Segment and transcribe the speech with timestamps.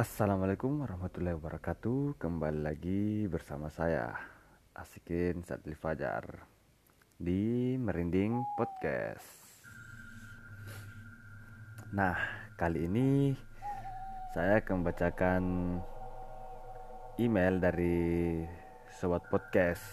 [0.00, 2.16] Assalamualaikum warahmatullahi wabarakatuh.
[2.16, 4.16] Kembali lagi bersama saya
[4.72, 6.24] Asikin Sadli Fajar
[7.20, 9.28] Di Merinding Podcast.
[11.92, 12.16] Nah
[12.56, 13.36] kali ini
[14.32, 15.42] Saya akan membacakan
[17.20, 18.40] Email dari
[18.96, 19.84] Sobat Podcast.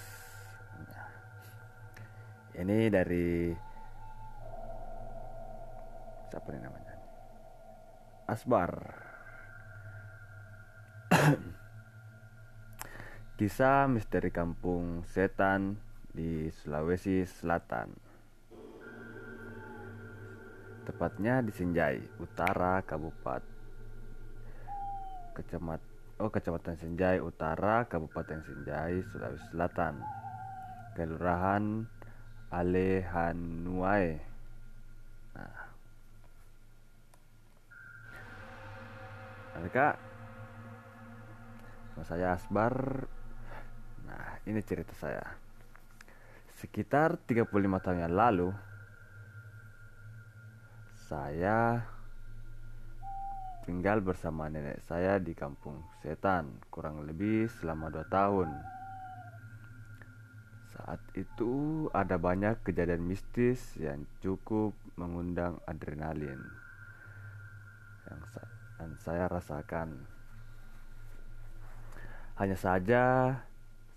[2.56, 3.52] Ini dari
[6.32, 6.96] Siapa nih namanya?
[8.32, 8.72] Asbar
[13.38, 15.76] Kisah misteri kampung setan
[16.08, 17.92] di Sulawesi Selatan.
[20.88, 23.60] Tepatnya di Senjai, Utara Kabupaten
[25.36, 25.84] Kecamat
[26.18, 30.02] Oh, Kecamatan Senjai Utara, Kabupaten Senjai, Sulawesi Selatan.
[30.98, 31.86] Kelurahan
[32.50, 34.18] Alehanuai.
[35.38, 35.62] Nah.
[39.62, 40.17] Mereka
[41.98, 43.10] Nama saya Asbar.
[44.06, 45.26] Nah ini cerita saya.
[46.62, 48.54] Sekitar 35 tahun yang lalu
[51.10, 51.82] Saya
[53.66, 58.50] tinggal bersama nenek saya di kampung setan Kurang lebih selama 2 tahun.
[60.78, 66.46] Saat itu ada banyak kejadian mistis yang cukup mengundang adrenalin
[68.06, 68.54] Yang sa-
[69.02, 70.17] saya rasakan
[72.38, 73.34] hanya saja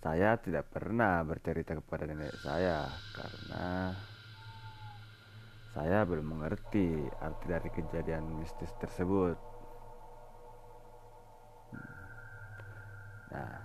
[0.00, 3.92] saya tidak pernah bercerita kepada nenek saya karena
[5.76, 9.36] saya belum mengerti arti dari kejadian mistis tersebut.
[13.30, 13.60] Nah,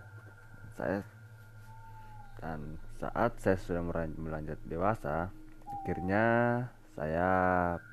[0.77, 0.99] saya
[2.43, 3.81] dan saat saya sudah
[4.19, 5.33] melanjut dewasa,
[5.81, 6.25] akhirnya
[6.93, 7.31] saya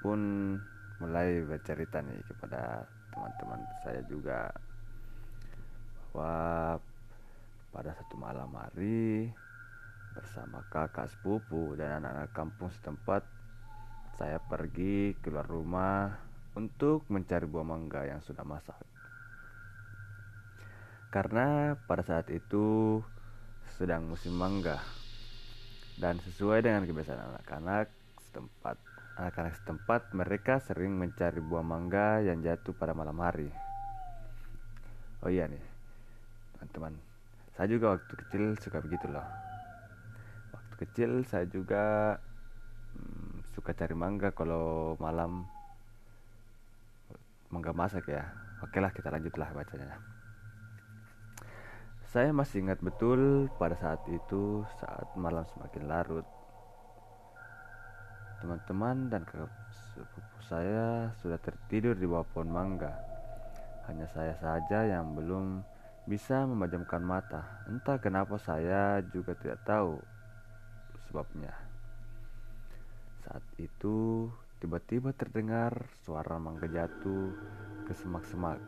[0.02, 0.54] pun
[1.00, 4.50] mulai bercerita nih kepada teman-teman saya juga
[6.12, 6.76] bahwa
[7.72, 9.32] pada satu malam hari
[10.12, 13.24] bersama kakak sepupu dan anak-anak kampung setempat
[14.20, 16.12] saya pergi keluar rumah
[16.52, 18.76] untuk mencari buah mangga yang sudah masak.
[21.08, 23.00] Karena pada saat itu
[23.80, 24.80] sedang musim mangga
[25.96, 27.88] dan sesuai dengan kebiasaan anak-anak
[28.28, 28.76] setempat,
[29.16, 33.48] anak-anak setempat mereka sering mencari buah mangga yang jatuh pada malam hari.
[35.24, 35.71] Oh iya nih,
[36.62, 36.94] teman-teman
[37.58, 39.26] saya juga waktu kecil suka begitu loh
[40.54, 42.16] waktu kecil saya juga
[42.94, 45.44] hmm, suka cari mangga kalau malam.
[47.52, 48.24] Mangga masak ya.
[48.64, 50.00] Oke lah kita lanjutlah bacanya.
[52.12, 56.26] Saya masih ingat betul pada saat itu saat malam semakin larut.
[58.40, 59.22] Teman-teman dan
[59.94, 62.92] sepupu saya sudah tertidur di bawah pohon mangga.
[63.88, 65.64] Hanya saya saja yang belum
[66.02, 67.62] bisa memejamkan mata.
[67.70, 70.02] Entah kenapa saya juga tidak tahu
[71.06, 71.54] sebabnya.
[73.22, 74.26] Saat itu
[74.58, 77.30] tiba-tiba terdengar suara mangga jatuh
[77.86, 78.58] ke semak-semak.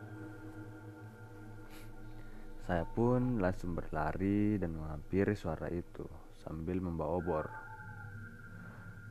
[2.65, 6.07] Saya pun langsung berlari dan menghampiri suara itu
[6.41, 7.45] sambil membawa obor.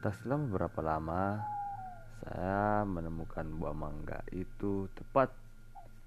[0.03, 1.39] Tak selang beberapa lama,
[2.25, 5.31] saya menemukan buah mangga itu tepat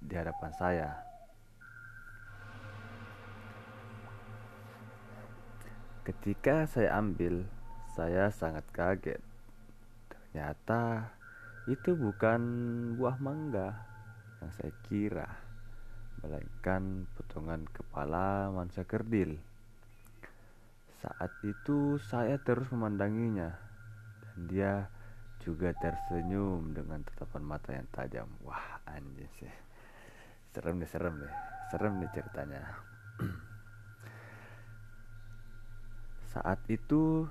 [0.04, 1.17] di hadapan saya.
[6.08, 7.44] Ketika saya ambil,
[7.92, 9.20] saya sangat kaget.
[10.08, 11.12] Ternyata
[11.68, 12.40] itu bukan
[12.96, 13.76] buah mangga
[14.40, 15.28] yang saya kira,
[16.24, 19.36] melainkan potongan kepala manusia kerdil.
[21.04, 23.52] Saat itu saya terus memandanginya
[24.24, 24.74] dan dia
[25.44, 28.32] juga tersenyum dengan tatapan mata yang tajam.
[28.48, 29.52] Wah, anjing sih.
[30.56, 31.34] Serem nih, serem nih.
[31.68, 32.64] Serem nih ceritanya.
[36.28, 37.26] Saat itu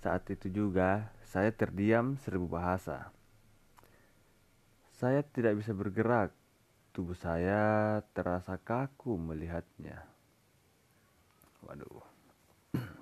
[0.00, 3.12] saat itu juga saya terdiam seribu bahasa.
[4.96, 6.32] Saya tidak bisa bergerak.
[6.90, 10.02] Tubuh saya terasa kaku melihatnya.
[11.64, 12.02] Waduh.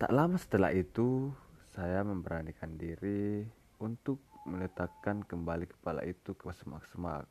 [0.00, 1.28] Tak lama setelah itu,
[1.76, 3.44] saya memberanikan diri
[3.84, 4.16] untuk
[4.48, 7.28] meletakkan kembali kepala itu ke semak-semak.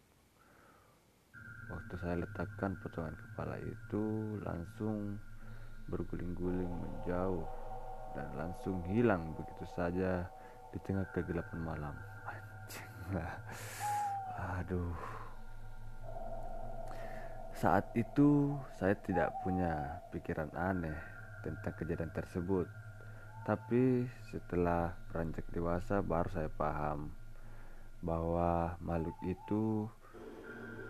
[1.69, 4.03] Waktu saya letakkan potongan kepala itu
[4.41, 5.21] langsung
[5.85, 7.45] berguling-guling menjauh
[8.17, 10.25] dan langsung hilang begitu saja
[10.73, 11.95] di tengah kegelapan malam.
[12.25, 13.33] Anjing lah.
[14.57, 14.97] Aduh.
[17.53, 20.95] Saat itu saya tidak punya pikiran aneh
[21.45, 22.65] tentang kejadian tersebut.
[23.43, 27.11] Tapi setelah beranjak dewasa baru saya paham
[27.99, 29.91] bahwa makhluk itu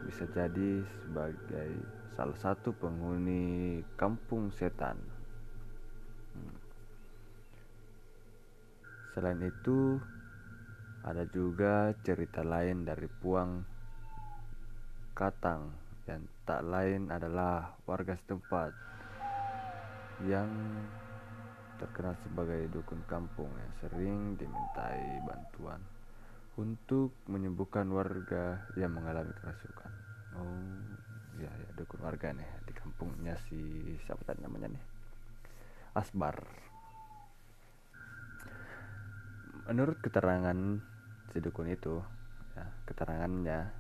[0.08, 1.72] bisa jadi sebagai
[2.16, 4.96] salah satu penghuni kampung setan.
[6.36, 6.56] Hmm.
[9.16, 10.00] Selain itu,
[11.04, 13.64] ada juga cerita lain dari Puang
[15.16, 15.72] Katang
[16.08, 18.72] yang tak lain adalah warga setempat
[20.28, 20.50] yang
[21.80, 25.80] terkenal sebagai dukun kampung yang sering dimintai bantuan
[26.60, 29.92] untuk menyembuhkan warga yang mengalami kerasukan.
[30.36, 30.76] Oh,
[31.40, 33.60] ya ya dukun warga nih di kampungnya si
[34.04, 34.84] siapa tadi namanya nih?
[35.96, 36.36] Asbar.
[39.72, 40.58] Menurut keterangan
[41.32, 42.04] si dukun itu,
[42.60, 43.72] ya, keterangannya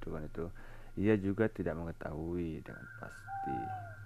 [0.00, 0.48] dukun itu,
[0.96, 3.56] ia juga tidak mengetahui dengan pasti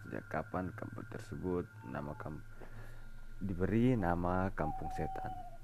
[0.02, 2.42] sejak kapan kampung tersebut nama kampung
[3.36, 5.55] diberi nama Kampung Setan.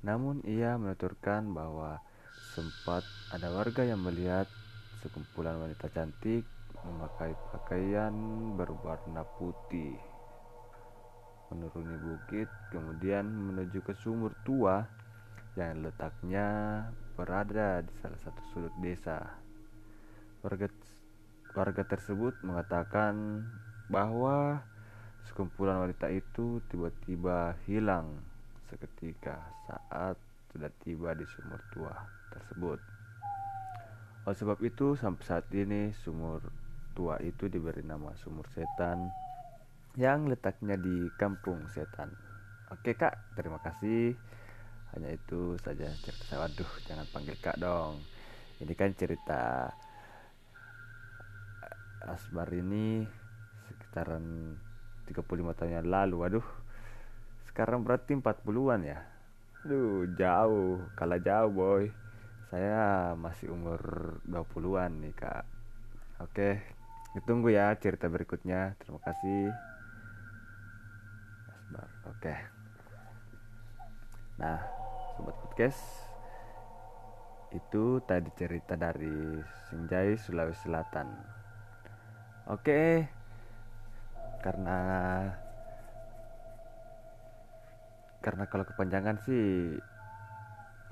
[0.00, 2.00] Namun ia menuturkan bahwa
[2.56, 4.48] sempat ada warga yang melihat
[5.04, 6.44] sekumpulan wanita cantik
[6.80, 8.12] memakai pakaian
[8.56, 10.00] berwarna putih
[11.52, 14.86] menuruni bukit kemudian menuju ke sumur tua
[15.58, 16.46] yang letaknya
[17.18, 19.18] berada di salah satu sudut desa.
[20.46, 20.70] Warga
[21.52, 23.44] warga tersebut mengatakan
[23.90, 24.62] bahwa
[25.30, 28.18] Sekumpulan wanita itu tiba-tiba hilang
[28.66, 30.16] seketika saat
[30.50, 31.94] sudah tiba di sumur tua
[32.34, 32.78] tersebut.
[34.26, 36.42] Oleh sebab itu, sampai saat ini sumur
[36.92, 39.08] tua itu diberi nama sumur setan
[39.98, 42.10] yang letaknya di kampung setan.
[42.70, 44.14] Oke kak, terima kasih.
[44.94, 46.46] Hanya itu saja cerita saya.
[46.46, 48.02] Waduh, jangan panggil kak dong.
[48.60, 49.70] Ini kan cerita
[52.00, 53.04] Asbar ini
[53.68, 54.56] sekitaran
[55.04, 56.46] 35 tahun yang lalu waduh
[57.60, 59.04] sekarang berarti 40-an ya?
[59.68, 60.80] Aduh jauh.
[60.96, 61.92] Kalah jauh boy.
[62.48, 63.76] Saya masih umur
[64.24, 65.44] 20-an nih kak.
[66.24, 66.56] Oke
[67.12, 68.80] ditunggu ya cerita berikutnya.
[68.80, 69.52] Terima kasih.
[72.08, 72.32] Oke.
[74.40, 74.64] Nah
[75.12, 75.84] sobat podcast
[77.52, 79.36] itu tadi cerita dari
[79.68, 81.12] Sinjai Sulawesi Selatan.
[82.48, 83.04] Oke
[84.40, 84.80] karena
[88.20, 89.76] karena kalau kepanjangan sih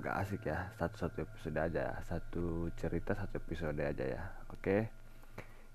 [0.01, 0.69] nggak asik ya.
[0.77, 1.97] Satu satu episode aja.
[2.05, 4.23] Satu cerita satu episode aja ya.
[4.53, 4.89] Oke.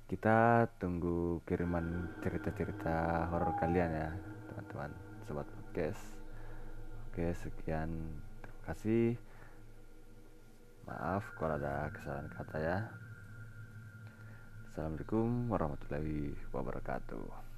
[0.04, 4.10] Kita tunggu kiriman cerita-cerita horor kalian ya
[4.52, 4.90] teman-teman
[5.24, 6.02] sobat podcast.
[7.08, 7.88] Oke sekian.
[8.42, 9.06] Terima kasih.
[10.84, 12.78] Maaf kalau ada kesalahan kata ya.
[14.68, 17.53] Assalamualaikum warahmatullahi wabarakatuh